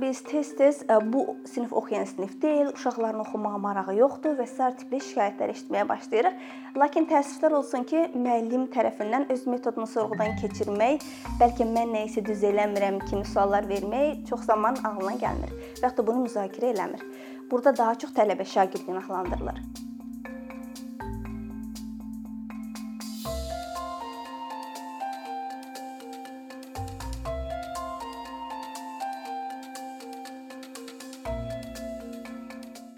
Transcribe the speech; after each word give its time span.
biz 0.00 0.22
tez-tez 0.24 0.82
e, 0.82 1.12
bu 1.12 1.36
sinif 1.52 1.72
oxuyan 1.72 2.04
sinif 2.04 2.42
deyil, 2.42 2.66
uşaqların 2.74 3.20
oxumağa 3.20 3.58
marağı 3.58 3.94
yoxdur 3.96 4.36
və 4.40 4.46
sair 4.50 4.76
tipli 4.76 5.00
şikayətlər 5.00 5.52
eşitməyə 5.54 5.86
başlayırıq. 5.88 6.42
Lakin 6.82 7.08
təəssüflər 7.12 7.56
olsun 7.60 7.86
ki, 7.88 8.02
müəllim 8.14 8.68
tərəfindən 8.74 9.30
öz 9.32 9.46
metodunu 9.46 9.88
sorğudan 9.88 10.36
keçirmək, 10.42 11.08
bəlkə 11.40 11.68
mən 11.72 11.96
nə 11.96 12.04
isə 12.10 12.24
düz 12.26 12.44
eləmirəm 12.50 13.00
kimi 13.08 13.24
suallar 13.24 13.68
vermək 13.72 14.26
çox 14.28 14.46
zaman 14.52 14.82
ağlına 14.84 15.16
gəlmir 15.24 15.56
və 15.80 15.88
hətta 15.88 16.06
bunu 16.06 16.26
müzakirə 16.28 16.74
eləmir. 16.76 17.02
Burada 17.50 17.76
daha 17.76 17.98
çox 17.98 18.12
tələbə 18.16 18.44
şagird 18.44 18.86
günahlandırılır. 18.86 19.85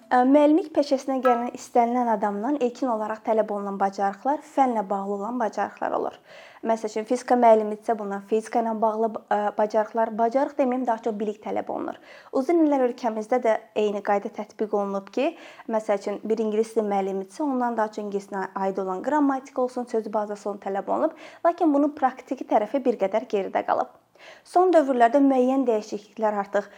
Müəllimlik 0.08 0.70
peşəsinə 0.72 1.18
gələn 1.20 1.50
istənilən 1.52 2.08
adamdan 2.08 2.54
ilkin 2.64 2.88
olaraq 2.88 3.18
tələb 3.26 3.50
olunan 3.52 3.76
bacarıqlar 3.76 4.38
fənlə 4.54 4.80
bağlı 4.88 5.12
olan 5.18 5.36
bacarıqlar 5.42 5.96
olur. 5.98 6.14
Məsələn, 6.64 7.04
fizika 7.04 7.36
müəllimidirsə, 7.36 7.92
bundan 7.98 8.24
fizika 8.30 8.62
ilə 8.64 8.72
bağlı 8.80 9.10
bacarıqlar, 9.58 10.14
bacarıq 10.16 10.56
deməyim, 10.56 10.86
daha 10.88 11.04
çox 11.04 11.18
bilik 11.20 11.42
tələb 11.44 11.68
olunur. 11.74 12.00
Uzun 12.32 12.64
illər 12.64 12.86
ölkəmizdə 12.86 13.42
də 13.44 13.58
eyni 13.84 14.00
qayda 14.08 14.32
tətbiq 14.40 14.72
olunub 14.80 15.12
ki, 15.12 15.34
məsəl 15.68 16.00
üçün 16.00 16.20
bir 16.24 16.40
ingilis 16.40 16.72
dili 16.72 16.88
müəllimidirsə, 16.88 17.44
ondan 17.44 17.76
daha 17.76 17.92
çox 17.92 18.06
ingilis 18.06 18.32
dilinə 18.32 18.48
aid 18.64 18.80
olan 18.80 19.04
qrammatik 19.04 19.60
olsun, 19.60 19.84
söz 19.92 20.08
bazası 20.12 20.48
olsun 20.48 20.64
tələb 20.64 20.88
olunub, 20.88 21.20
lakin 21.44 21.74
bunun 21.74 21.92
praktiki 22.00 22.48
tərəfi 22.48 22.80
bir 22.80 22.96
qədər 23.04 23.28
geridə 23.28 23.66
qalıb. 23.68 23.92
Son 24.44 24.72
dövrlərdə 24.74 25.20
müəyyən 25.24 25.66
dəyişikliklər 25.68 26.38
artıq 26.42 26.68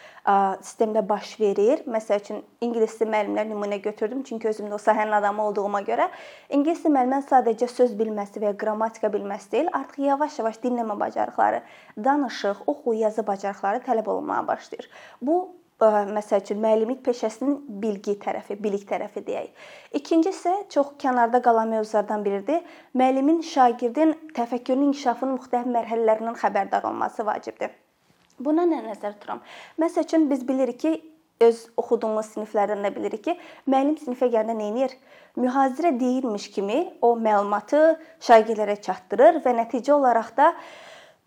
sistemdə 0.64 1.02
baş 1.08 1.36
verir. 1.40 1.84
Məsəl 1.90 2.20
üçün 2.22 2.42
ingilis 2.60 2.98
dili 3.00 3.10
müəllimlər 3.10 3.48
nümunə 3.50 3.80
götürdüm, 3.82 4.22
çünki 4.22 4.48
özüm 4.48 4.70
də 4.70 4.78
o 4.78 4.80
sahənin 4.82 5.16
adamı 5.20 5.46
olduğuma 5.50 5.80
görə 5.86 6.08
ingilis 6.48 6.84
dili 6.84 6.94
müəllimən 6.96 7.24
sadəcə 7.28 7.68
söz 7.70 7.94
bilməsi 7.98 8.42
və 8.42 8.52
ya 8.52 8.58
qrammatika 8.58 9.12
bilməsi 9.12 9.52
deyil, 9.52 9.70
artıq 9.72 10.04
yavaş-yavaş 10.08 10.60
dinləmə 10.64 10.98
bacarıqları, 11.00 11.62
danışıq, 12.04 12.66
oxu, 12.66 12.94
yazı 13.04 13.26
bacarıqları 13.26 13.82
tələb 13.86 14.10
olunmağa 14.10 14.46
başlayır. 14.48 14.90
Bu 15.22 15.59
məsəl 15.80 16.42
üçün 16.42 16.58
müəllimlik 16.60 17.00
peşəsinin 17.04 17.56
bilgi 17.82 18.16
tərəfi, 18.20 18.56
bilik 18.62 18.84
tərəfi 18.88 19.22
deyək. 19.26 19.50
İkinci 19.96 20.28
isə 20.28 20.52
çox 20.68 20.94
kənarda 21.00 21.40
qalan 21.42 21.68
mövzulardan 21.72 22.24
biridir. 22.24 22.60
Müəllimin 22.94 23.40
şagirdin 23.42 24.12
təfəkkürünün 24.36 24.90
inkişafının 24.90 25.38
müxtəlif 25.38 25.70
mərhələlərindən 25.76 26.36
xəbərdar 26.42 26.84
olması 26.90 27.24
vacibdir. 27.26 27.70
Buna 28.38 28.66
nə 28.68 28.82
nəzər 28.84 29.16
tuturam? 29.16 29.40
Məsəl 29.80 30.04
üçün 30.04 30.28
biz 30.30 30.46
bilirik 30.48 30.80
ki, 30.80 30.92
öz 31.40 31.64
oxuduğumuz 31.80 32.34
siniflərdən 32.34 32.84
də 32.84 32.92
bilirik 32.94 33.24
ki, 33.24 33.36
müəllim 33.68 33.96
sinifə 34.00 34.28
gələndə 34.32 34.56
nə 34.58 34.70
edir? 34.74 34.96
Mühazirə 35.40 35.94
deyilmiş 36.00 36.50
kimi 36.52 36.78
o 37.00 37.14
məlumatı 37.16 37.96
şagirdlərə 38.26 38.76
çatdırır 38.84 39.40
və 39.44 39.56
nəticə 39.62 39.92
olaraq 39.96 40.34
da 40.36 40.52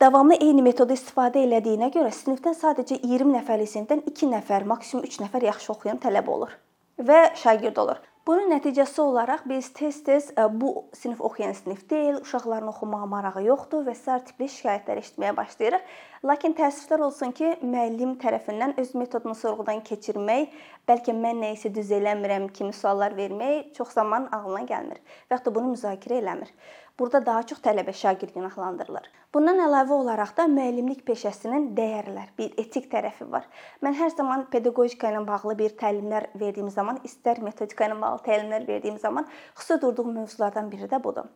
Davamlı 0.04 0.36
eyni 0.44 0.64
metodu 0.66 0.98
istifadə 0.98 1.40
elədiyinə 1.46 1.88
görə 1.94 2.10
sinifdən 2.12 2.58
sadəcə 2.60 2.98
20 3.06 3.32
nəfərlik 3.38 3.70
sinifdən 3.72 4.02
2 4.10 4.32
nəfər, 4.34 4.66
maksimum 4.68 5.06
3 5.08 5.22
nəfər 5.24 5.46
yaxşı 5.48 5.72
oxuyan 5.78 6.02
tələbə 6.04 6.34
olur 6.34 6.58
və 7.00 7.20
şagird 7.40 7.80
olur. 7.80 8.02
Bunun 8.28 8.54
nəticəsi 8.54 9.02
olaraq 9.04 9.42
biz 9.52 9.68
tez-tez 9.76 10.30
e, 10.32 10.44
bu 10.62 10.86
sinif 10.96 11.22
oxuyan 11.22 11.52
sinif 11.58 11.82
deyil, 11.90 12.22
uşaqların 12.22 12.70
oxumağa 12.72 13.06
marağı 13.12 13.42
yoxdur 13.44 13.84
və 13.84 13.96
sair 14.00 14.22
tipli 14.28 14.48
şikayətlər 14.48 15.02
eşitməyə 15.02 15.34
başlayırıq. 15.36 15.90
Lakin 16.30 16.56
təəssüflər 16.56 17.04
olsun 17.04 17.34
ki, 17.36 17.50
müəllim 17.64 18.14
tərəfindən 18.22 18.78
öz 18.80 18.94
metodunu 18.96 19.36
sorğudan 19.36 19.84
keçirmək, 19.84 20.56
bəlkə 20.88 21.16
mən 21.20 21.44
nə 21.44 21.52
isə 21.58 21.74
düz 21.76 21.92
eləmirəm 22.00 22.48
kimi 22.56 22.72
suallar 22.72 23.18
vermək 23.18 23.74
çox 23.76 23.92
zaman 24.00 24.30
ağlına 24.32 24.64
gəlmir 24.72 25.04
və 25.28 25.36
hətta 25.36 25.52
bunu 25.52 25.74
müzakirə 25.74 26.24
eləmir. 26.24 26.56
Burada 27.00 27.20
daha 27.26 27.44
çox 27.50 27.58
tələbə 27.66 27.94
şagird 27.98 28.36
günahlandırılır. 28.36 29.08
Bundan 29.34 29.58
əlavə 29.64 29.96
olaraq 29.96 30.36
da 30.38 30.44
müəllimlik 30.46 31.00
peşəsinin 31.08 31.72
dəyərlər, 31.80 32.28
bir 32.38 32.52
etik 32.62 32.86
tərəfi 32.92 33.26
var. 33.32 33.48
Mən 33.82 33.98
hər 33.98 34.12
zaman 34.14 34.44
pedaqogika 34.54 35.10
ilə 35.10 35.24
bağlı 35.26 35.56
bir 35.64 35.74
təlimlər 35.80 36.28
verdiyim 36.38 36.70
zaman, 36.76 37.00
istər 37.10 37.42
metodika 37.42 37.88
ilə 37.90 37.98
bağlı 38.04 38.22
təlimlər 38.28 38.68
verdiyim 38.68 39.00
zaman 39.02 39.26
xüsusi 39.58 39.80
durduğum 39.82 40.14
mövzulardan 40.20 40.70
biri 40.76 40.92
də 40.92 41.02
budur. 41.04 41.32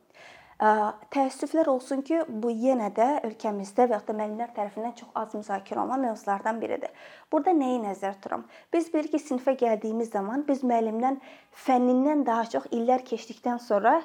Təəssüflər 0.58 1.68
olsun 1.70 2.00
ki, 2.02 2.24
bu 2.28 2.50
yenə 2.50 2.88
də 2.98 3.06
ölkəmizdə 3.28 3.86
və 3.92 4.00
da 4.08 4.14
müəllimlər 4.18 4.56
tərəfindən 4.56 4.96
çox 4.98 5.12
az 5.22 5.36
müzakirə 5.38 5.84
olunan 5.84 6.08
mövzulardan 6.08 6.58
biridir. 6.58 6.90
Burada 7.32 7.54
nəyi 7.54 7.78
nəzərdə 7.84 8.18
tuturam? 8.18 8.48
Biz 8.74 8.90
bilirik 8.94 9.14
ki, 9.14 9.22
sinifə 9.22 9.54
gəldiyimiz 9.60 10.10
zaman 10.16 10.48
biz 10.48 10.64
müəllimdən 10.66 11.20
fənnindən 11.68 12.26
daha 12.26 12.48
çox 12.56 12.66
illər 12.74 13.06
keçdikdən 13.06 13.62
sonra 13.62 14.00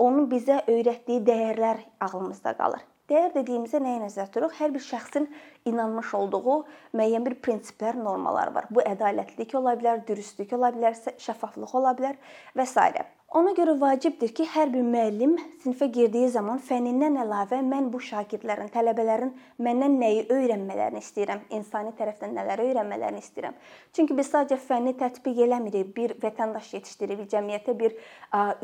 onun 0.00 0.30
bizə 0.32 0.62
öyrətdiyi 0.72 1.20
dəyərlər 1.28 1.84
ağlımızda 2.08 2.56
qalır. 2.56 2.80
Dəyər 3.12 3.34
dediyimizdə 3.34 3.82
nəyə 3.84 4.06
nəzərdə 4.06 4.32
tuturuq? 4.32 4.54
Hər 4.56 4.72
bir 4.72 4.80
şəxsin 4.80 5.26
inanmış 5.68 6.14
olduğu 6.16 6.62
müəyyən 6.96 7.26
bir 7.26 7.36
prinsiplər, 7.44 7.98
normalar 8.00 8.54
var. 8.54 8.70
Bu 8.72 8.80
ədalətlilik 8.80 9.52
ola 9.60 9.76
bilər, 9.76 10.00
dürüstlük 10.08 10.56
ola 10.56 10.72
bilər, 10.72 10.96
şəffaflıq 11.20 11.76
ola 11.76 11.92
bilər 11.98 12.16
və 12.56 12.64
s. 12.64 13.04
Ona 13.34 13.50
görə 13.50 13.72
vacibdir 13.80 14.30
ki, 14.30 14.44
hər 14.46 14.68
bir 14.70 14.84
müəllim 14.86 15.32
sinifə 15.64 15.88
girdiyi 15.90 16.28
zaman 16.30 16.60
fənnindən 16.62 17.16
əlavə 17.18 17.58
mən 17.66 17.88
bu 17.90 17.98
şagirdlərin, 18.08 18.68
tələbələrin 18.70 19.32
məndən 19.66 19.96
nəyi 19.98 20.20
öyrənmələrini 20.30 21.02
istəyirəm, 21.02 21.40
insani 21.58 21.90
tərəfdən 21.98 22.30
nələri 22.38 22.68
öyrənmələrini 22.68 23.18
istəyirəm. 23.24 23.58
Çünki 23.98 24.14
biz 24.14 24.30
sadəcə 24.30 24.60
fənni 24.68 24.94
tətbiq 25.00 25.42
eləmirik, 25.48 25.90
bir 25.96 26.14
vətəndaş 26.22 26.70
yetişdiririk, 26.76 27.26
cəmiyyətə 27.34 27.74
bir 27.80 27.98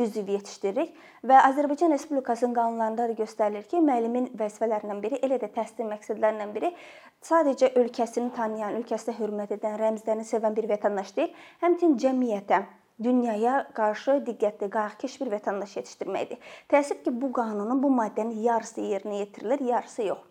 üzv 0.06 0.30
yetişdiririk 0.36 0.94
və 1.26 1.42
Azərbaycan 1.50 1.90
Respublikasının 1.96 2.54
qanunlarında 2.54 3.10
da 3.10 3.18
göstərilir 3.24 3.66
ki, 3.66 3.82
müəllimin 3.90 4.30
vəzifələrindən 4.38 5.02
biri, 5.02 5.18
elə 5.26 5.42
də 5.42 5.50
təhsil 5.56 5.90
məqsədlərindən 5.90 6.54
biri 6.54 6.70
sadəcə 7.26 7.74
ölkəsini 7.74 8.30
tanıyan, 8.38 8.78
ölkəsinə 8.78 9.18
hörmət 9.18 9.58
edən, 9.58 9.80
rəmzlərini 9.82 10.30
sevən 10.30 10.54
bir 10.54 10.70
vətəndaş 10.76 11.16
deyil, 11.18 11.34
həmçinin 11.66 11.98
cəmiyyətə 12.06 12.68
dünyaya 13.02 13.66
qarşı 13.74 14.20
diqqətli, 14.26 14.70
qayğıkeş 14.76 15.16
bir 15.20 15.32
vətəndaş 15.34 15.76
yetişdirməkdir. 15.80 16.38
Təəssüf 16.72 17.02
ki, 17.04 17.14
bu 17.22 17.32
qanunun 17.32 17.82
bu 17.82 17.90
maddənin 17.96 18.42
yarısı 18.44 18.84
yerinə 18.84 19.22
yetirilir, 19.24 19.64
yarısı 19.72 20.08
yox. 20.10 20.24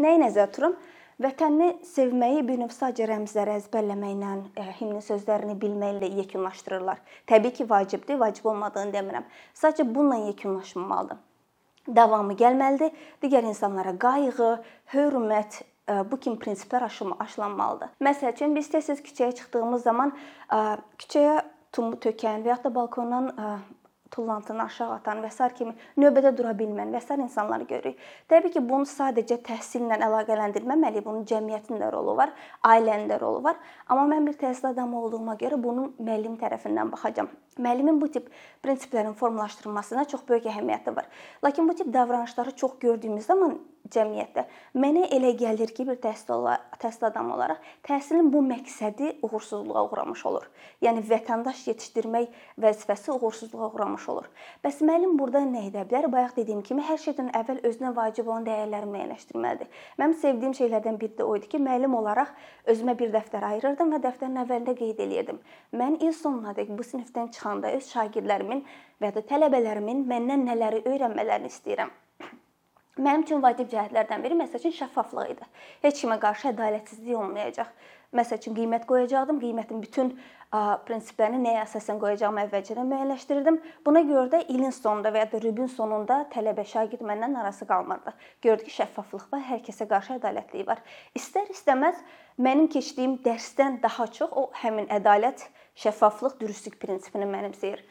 Nəyi 0.00 0.20
nəzərdə 0.24 0.52
tuturam? 0.52 0.76
Vətənini 1.22 1.84
sevməyi 1.86 2.40
bir 2.42 2.58
növ 2.58 2.72
sadəcə 2.74 3.06
rəmzləri 3.06 3.52
əzbərləməklə, 3.60 4.30
e, 4.58 4.64
himnin 4.80 5.04
sözlərini 5.04 5.54
bilməklə 5.62 6.08
yekunlaşdırırlar. 6.16 6.98
Təbii 7.30 7.54
ki, 7.54 7.68
vacibdir, 7.70 8.18
vacib 8.18 8.48
olmadığını 8.50 8.90
demirəm. 8.96 9.28
Sadəcə 9.54 9.86
bununla 9.94 10.24
yekunlaşmamalıdır. 10.32 11.22
Davamı 11.86 12.34
gəlməlidir. 12.40 12.90
Digər 13.22 13.46
insanlara 13.46 13.94
qayğı, 14.00 14.50
hörmət, 14.96 15.60
e, 15.86 16.00
bu 16.10 16.18
kimi 16.18 16.40
prinsiplər 16.42 16.88
aşılanmalıdır. 16.88 17.94
Məsəl 18.02 18.34
üçün 18.34 18.58
biz 18.58 18.72
tez-tez 18.74 19.04
küçəyə 19.06 19.36
çıxdığımız 19.38 19.86
zaman 19.86 20.16
e, 20.50 20.62
küçəyə 20.98 21.42
tumu 21.74 21.98
tökən 22.00 22.44
və 22.46 22.54
ya 22.54 22.58
da 22.62 22.74
balkondan 22.74 23.32
tullantını 24.14 24.62
aşağı 24.62 24.92
atan 24.94 25.22
və 25.24 25.30
s. 25.32 25.48
kimi 25.58 25.74
növbədə 25.98 26.30
dura 26.38 26.52
bilməyən 26.58 26.92
və 26.94 27.00
s. 27.02 27.16
insanları 27.18 27.66
görürük. 27.70 27.98
Təbii 28.30 28.52
ki, 28.54 28.62
bunu 28.68 28.86
sadəcə 28.86 29.40
təhsillə 29.48 29.98
əlaqələndirməməli, 30.06 31.02
bunun 31.04 31.26
cəmiyyətin 31.30 31.82
də 31.82 31.90
rolu 31.92 32.16
var, 32.20 32.32
ailənin 32.62 33.10
də 33.10 33.18
rolu 33.20 33.42
var. 33.44 33.58
Amma 33.88 34.06
mən 34.14 34.30
bir 34.30 34.38
təhsil 34.38 34.70
adamı 34.70 35.02
olduğuma 35.02 35.34
görə 35.40 35.58
bunun 35.62 35.94
müəllim 35.98 36.38
tərəfindən 36.38 36.94
baxacağam. 36.94 37.32
Müəllimin 37.58 38.00
bu 38.00 38.10
tip 38.16 38.30
prinsiplərin 38.62 39.14
formalaşdırılmasına 39.18 40.04
çox 40.14 40.26
böyük 40.28 40.50
əhəmiyyəti 40.52 40.96
var. 40.96 41.10
Lakin 41.44 41.68
bu 41.68 41.74
tip 41.74 41.92
davranışları 41.94 42.56
çox 42.56 42.78
gördüyümüz 42.80 43.26
zaman 43.26 43.58
cəmiyyətdə. 43.92 44.44
Mənə 44.80 45.08
elə 45.12 45.34
gəlir 45.36 45.72
ki, 45.76 45.84
bir 45.88 45.98
təhsil 46.00 46.46
təhsil 46.80 47.06
adamı 47.08 47.34
olaraq 47.34 47.60
təhsilin 47.86 48.30
bu 48.32 48.40
məqsədi 48.44 49.10
uğursuzluğa 49.26 49.82
uğramış 49.88 50.24
olur. 50.30 50.46
Yəni 50.84 51.02
vətəndaş 51.08 51.64
yetişdirmək 51.68 52.38
vəzifəsi 52.64 53.12
uğursuzluğa 53.14 53.68
uğramış 53.74 54.08
olur. 54.08 54.28
Bəs 54.64 54.80
müəllim 54.84 55.18
burada 55.18 55.44
nə 55.48 55.66
edə 55.70 55.84
bilər? 55.88 56.08
Bayaq 56.12 56.36
dediyim 56.36 56.62
kimi 56.66 56.84
hər 56.88 57.00
şeydən 57.04 57.32
əvvəl 57.40 57.60
özünə 57.70 57.94
vacib 57.96 58.28
olan 58.28 58.46
dəyərləri 58.48 58.90
müəyyənləşdirməlidir. 58.92 59.82
Mənim 60.00 60.16
sevdiyim 60.22 60.56
şeylərdən 60.60 61.00
biri 61.00 61.18
də 61.18 61.28
o 61.28 61.36
idi 61.38 61.50
ki, 61.54 61.60
müəllim 61.66 61.96
olaraq 62.00 62.32
özümə 62.72 62.96
bir 63.00 63.12
dəftər 63.16 63.44
ayırırdım 63.50 63.96
və 63.96 64.00
dəftərin 64.06 64.40
əvvəlində 64.44 64.76
qeyd 64.80 65.04
eləyirdim. 65.06 65.42
Mən 65.76 66.00
il 66.00 66.16
sonunadək 66.16 66.72
bu 66.78 66.86
sinifdən 66.86 67.32
çıxanda 67.36 67.74
öz 67.76 67.92
şagirdlərimin 67.96 68.64
və 69.00 69.12
ya 69.12 69.18
da 69.18 69.26
tələbələrimin 69.32 70.06
məndən 70.08 70.48
nələri 70.48 70.84
öyrənmələrini 70.88 71.52
istəyirəm 71.52 71.92
Mənim 72.94 73.24
üçün 73.24 73.42
vacib 73.42 73.72
cəhətlərdən 73.72 74.22
biri 74.22 74.36
məsəl 74.38 74.60
üçün 74.60 74.74
şəffaflıq 74.76 75.32
idi. 75.32 75.46
Heç 75.82 76.04
kimə 76.04 76.20
qarşı 76.22 76.52
ədalətsizlik 76.52 77.16
olmayacaq. 77.18 77.72
Məsəl 78.14 78.38
üçün 78.38 78.54
qiymət 78.54 78.84
qoyacaqdım. 78.86 79.40
Qiymətin 79.42 79.80
bütün 79.82 80.12
prinsiplərini 80.86 81.40
nəyə 81.42 81.64
əsasən 81.64 81.98
qoyacağımı 81.98 82.44
əvvəlcədən 82.44 82.86
müəyyənləşdirirdim. 82.92 83.58
Buna 83.86 84.04
görə 84.06 84.28
də 84.36 84.42
ilin 84.54 84.70
sonunda 84.70 85.10
və 85.10 85.24
ya 85.24 85.30
da 85.32 85.40
rübün 85.42 85.66
sonunda 85.74 86.20
tələbə 86.30 86.62
şagird 86.70 87.02
məndən 87.02 87.34
narazı 87.34 87.66
qalmırdı. 87.66 88.14
Gördü 88.46 88.68
ki, 88.68 88.76
şəffaflıq 88.78 89.26
var, 89.34 89.42
hər 89.50 89.66
kəsə 89.66 89.88
qarşı 89.90 90.20
ədalətlilik 90.20 90.70
var. 90.70 90.86
İstər-istəməz 91.18 91.98
mənim 92.38 92.70
keçdiyim 92.70 93.18
dərsdən 93.26 93.82
daha 93.82 94.06
çox 94.06 94.30
o 94.30 94.46
həmin 94.62 94.86
ədalət, 94.94 95.48
şəffaflıq, 95.82 96.38
dürüstlük 96.38 96.78
prinsipini 96.78 97.26
mənimsəyir. 97.26 97.82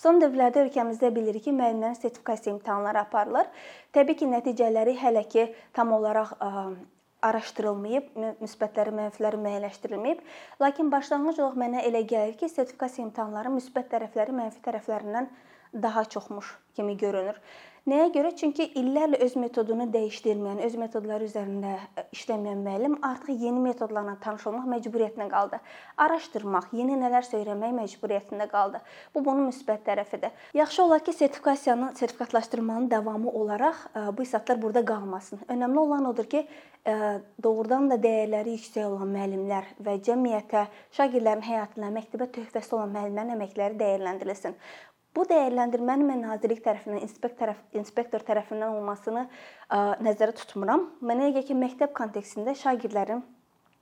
Son 0.00 0.16
dövrlərdə 0.16 0.62
ölkəmizdə 0.64 1.10
bilirik 1.12 1.44
ki, 1.44 1.52
müəllimlərin 1.52 1.98
sertifikasiya 1.98 2.54
imtahanları 2.54 3.02
aparılır. 3.02 3.50
Təbii 3.92 4.16
ki, 4.16 4.28
nəticələri 4.32 4.94
hələ 4.96 5.26
ki 5.28 5.44
tam 5.76 5.92
olaraq 5.92 6.30
araşdırılmayıb, 7.28 8.06
müsbətləri, 8.40 8.94
mənfiləri 8.96 9.40
müəyyənləşdirilməyib. 9.44 10.22
Lakin 10.62 10.88
başlanğıc 10.94 11.42
olaraq 11.42 11.58
mənə 11.60 11.84
elə 11.90 12.00
gəlir 12.14 12.38
ki, 12.40 12.48
sertifikasiya 12.48 13.04
imtahanları 13.10 13.52
müsbət 13.58 13.90
tərəfləri 13.92 14.36
mənfi 14.38 14.64
tərəflərindən 14.64 15.28
daha 15.84 16.06
çoxmuş 16.14 16.54
kimi 16.78 16.96
görünür. 16.96 17.36
Nəyə 17.88 18.10
görə? 18.12 18.30
Çünki 18.36 18.66
illərlə 18.76 19.16
öz 19.24 19.34
metodunu 19.40 19.86
dəyişdirməyən, 19.94 20.58
öz 20.66 20.74
metodları 20.82 21.24
üzərində 21.24 21.70
e, 21.96 22.02
işləməyən 22.12 22.60
müəllim 22.66 22.96
artıq 23.06 23.40
yeni 23.40 23.62
metodlarla 23.64 24.18
tanış 24.20 24.44
olmaq 24.50 24.66
məcburiyyətinə 24.68 25.28
qaldı. 25.32 25.60
Araşdırmaq, 26.04 26.68
yeni 26.76 26.98
nələrsə 27.00 27.38
öyrənmək 27.40 27.72
məcburiyyətində 27.78 28.50
qaldı. 28.52 28.82
Bu 29.14 29.24
bunun 29.24 29.48
müsbət 29.48 29.86
tərəfidir. 29.88 30.34
Yaxşı 30.60 30.82
olar 30.84 31.04
ki, 31.06 31.14
sertifikasiyanın, 31.22 31.94
sertifikatlaşdırmanın 31.96 32.90
davamı 32.90 33.30
olaraq 33.30 33.86
e, 33.94 34.04
bu 34.16 34.28
islatlar 34.28 34.60
burada 34.62 34.84
qalmasın. 34.84 35.40
Önəmli 35.48 35.78
olan 35.78 36.04
odur 36.12 36.28
ki, 36.28 36.44
e, 36.84 36.94
doğrudan 37.42 37.88
da 37.90 37.96
dəyərləri 37.96 38.58
yüksək 38.58 38.84
olan 38.90 39.08
müəllimlər 39.16 39.72
və 39.80 39.96
cəmiyyətə, 40.04 40.66
şagirdlərin 41.00 41.48
həyatına, 41.48 41.90
məktəbə 41.96 42.28
töhfəsi 42.36 42.76
olan 42.76 42.92
müəllimlərin 42.92 43.36
əməkləri 43.38 43.80
dəyərləndirilsin. 43.80 44.60
Bu 45.16 45.24
dəyərləndirmənin 45.26 46.06
mən 46.06 46.20
nazirlik 46.22 46.62
tərəfindən, 46.62 47.02
inspektor 47.02 47.34
tərəf, 47.40 47.58
inspektor 47.74 48.22
tərəfindən 48.26 48.76
olmasını 48.76 49.24
ə, 49.26 49.80
nəzərdə 50.06 50.38
tutmuram. 50.38 50.86
Mənə 51.02 51.26
elə 51.26 51.34
gəlir 51.40 51.48
ki, 51.48 51.58
məktəb 51.58 51.94
kontekstində 51.98 52.54
şagirdlərin 52.54 53.24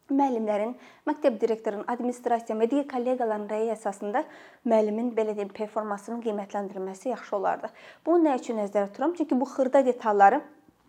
müəllimlərin, 0.09 0.73
məktəb 1.05 1.37
direktorunun, 1.41 1.85
administrasiya 1.93 2.57
və 2.57 2.69
digər 2.71 2.87
kolleqaların 2.89 3.45
rəyi 3.51 3.73
əsasında 3.75 4.23
müəllimin 4.65 5.13
belə 5.17 5.35
deyim 5.37 5.53
performansının 5.53 6.23
qiymətləndirilməsi 6.25 7.13
yaxşı 7.13 7.37
olardı. 7.37 7.73
Bunu 8.07 8.25
nə 8.25 8.39
üçün 8.41 8.57
nəzərdə 8.63 8.89
tuturam? 8.95 9.13
Çünki 9.19 9.37
bu 9.37 9.49
xırda 9.53 9.85
detalları 9.85 10.41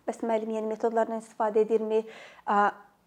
bəs 0.08 0.24
müəllim 0.24 0.56
yeni 0.56 0.72
metodlardan 0.72 1.20
istifadə 1.20 1.66
edirmi, 1.66 2.00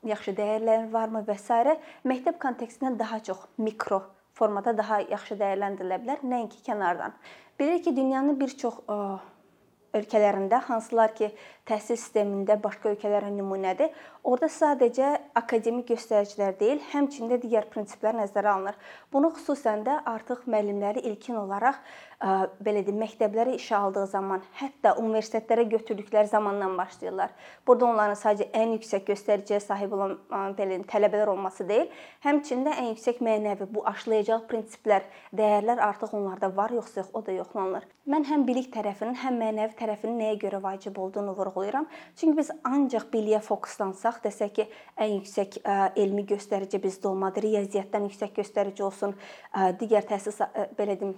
yaxşı 0.05 0.37
dəyərləri 0.37 0.91
varmı 0.93 1.25
və 1.25 1.39
s. 1.41 1.79
məktəb 2.05 2.37
kontekstində 2.37 2.93
daha 2.99 3.19
çox 3.19 3.47
mikro 3.57 4.03
formada 4.37 4.73
daha 4.77 5.01
yaxşı 5.11 5.37
dəyərləndirilə 5.41 5.99
bilər, 6.03 6.25
nəinki 6.25 6.63
kənardan. 6.65 7.13
Bilirik 7.59 7.85
ki, 7.85 7.95
dünyanın 7.95 8.39
bir 8.39 8.55
çox 8.57 8.81
ölkələrində 9.93 10.57
hansılar 10.67 11.13
ki, 11.13 11.29
təhsil 11.69 11.97
sistemində 11.99 12.57
başqa 12.61 12.89
ölkələrə 12.93 13.29
nümunədir. 13.33 13.93
Orda 14.25 14.49
sadəcə 14.49 15.09
akademik 15.37 15.91
göstəricilər 15.91 16.55
deyil, 16.59 16.81
həmçində 16.93 17.37
digər 17.41 17.69
prinsiplər 17.73 18.17
nəzərə 18.17 18.55
alınır. 18.55 18.79
Bunu 19.13 19.29
xüsusən 19.37 19.85
də 19.85 19.99
artıq 20.09 20.47
müəllimləri 20.49 21.05
ilkin 21.11 21.37
olaraq 21.43 21.77
belə 22.63 22.85
deyim, 22.85 23.01
məktəblərə 23.03 23.57
işə 23.57 23.75
aldığı 23.75 24.05
zaman, 24.13 24.43
hətta 24.55 24.93
universitetlərə 25.01 25.65
götürdükləri 25.73 26.29
zamandan 26.31 26.77
başlayırlar. 26.79 27.33
Burada 27.67 27.89
onların 27.89 28.15
sadəcə 28.15 28.47
ən 28.55 28.77
yüksək 28.77 29.03
göstəriciyə 29.09 29.59
sahib 29.59 29.91
olan 29.97 30.15
belə 30.57 30.77
tələbələr 30.87 31.33
olması 31.33 31.67
deyil, 31.67 31.89
həmçində 32.23 32.77
ən 32.79 32.93
yüksək 32.93 33.19
mənəvi 33.23 33.67
bu 33.75 33.83
aşılayacaq 33.91 34.45
prinsiplər, 34.47 35.03
dəyərlər 35.35 35.83
artıq 35.83 36.15
onlarda 36.15 36.49
var, 36.55 36.71
yoxsa 36.71 37.01
yox, 37.01 37.11
o 37.11 37.25
da 37.25 37.35
yoxlanılır. 37.35 37.89
Mən 38.07 38.25
həm 38.27 38.47
bilik 38.47 38.71
tərəfinin, 38.71 39.15
həm 39.19 39.37
mənəvi 39.39 39.77
tərəfinin 39.79 40.17
nəyə 40.19 40.39
görə 40.41 40.63
vacib 40.63 40.97
olduğunu 40.99 41.35
vurğulayıram. 41.37 41.85
Çünki 42.19 42.37
biz 42.37 42.49
ancaq 42.67 43.05
biliyə 43.13 43.39
fokuslansaq, 43.43 44.19
desək 44.23 44.55
ki, 44.57 44.65
ən 44.99 45.13
yüksək 45.17 45.59
elmi 45.99 46.25
göstərici 46.27 46.79
bizdə 46.83 47.07
olmadı, 47.11 47.45
riyaziyyatdan 47.45 48.09
yüksək 48.09 48.35
göstərici 48.41 48.83
olsun, 48.83 49.15
digər 49.79 50.03
təhsil 50.09 50.35
belə 50.75 50.97
deyim, 50.99 51.15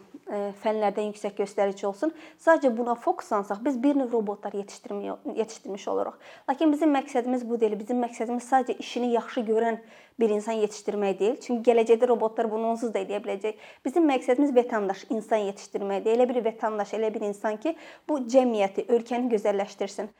fənlər 0.62 0.95
fənlərdən 0.96 1.12
yüksək 1.12 1.36
göstərici 1.38 1.86
olsun. 1.88 2.14
Sadəcə 2.40 2.72
buna 2.76 2.96
fokuslansaq 2.96 3.64
biz 3.64 3.78
bir 3.82 3.96
növ 3.96 4.12
robotlar 4.12 4.54
yetişdirmiş 4.54 5.88
oluruq. 5.88 6.16
Lakin 6.50 6.72
bizim 6.72 6.94
məqsədimiz 6.96 7.48
bu 7.48 7.60
deyil. 7.60 7.78
Bizim 7.80 8.02
məqsədimiz 8.04 8.48
sadəcə 8.50 8.78
işini 8.80 9.12
yaxşı 9.14 9.42
görən 9.42 9.80
bir 10.20 10.30
insan 10.30 10.54
yetişdirmək 10.64 11.20
deyil. 11.20 11.40
Çünki 11.42 11.72
gələcəkdə 11.72 12.08
robotlar 12.08 12.52
bunu 12.52 12.72
onsuz 12.74 12.94
da 12.94 13.00
edə 13.00 13.20
biləcək. 13.24 13.56
Bizim 13.86 14.08
məqsədimiz 14.10 14.56
vətəndaş, 14.56 15.06
insan 15.10 15.44
yetişdirməkdir. 15.52 16.16
Elə 16.16 16.30
bir 16.30 16.44
vətəndaş, 16.46 16.96
elə 16.96 17.14
bir 17.14 17.28
insan 17.28 17.58
ki, 17.58 17.76
bu 18.08 18.24
cəmiyyəti, 18.24 18.88
ölkəni 18.88 19.32
gözəlləşdirsin. 19.36 20.14